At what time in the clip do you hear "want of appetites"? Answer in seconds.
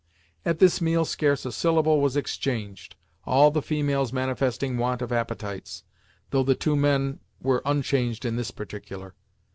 4.79-5.83